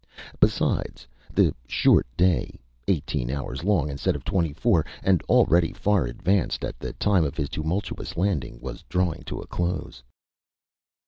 [0.39, 6.65] Besides, the short day eighteen hours long instead of twenty four, and already far advanced
[6.65, 10.01] at the time of his tumultuous landing was drawing to a close.